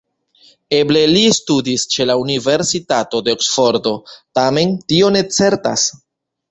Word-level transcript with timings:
Eble 0.77 1.03
li 1.11 1.21
studis 1.39 1.85
ĉe 1.97 2.09
la 2.13 2.17
Universitato 2.23 3.23
de 3.29 3.37
Oksfordo, 3.39 3.95
tamen 4.41 4.77
tio 4.93 5.15
ne 5.19 5.27
certas. 5.39 5.91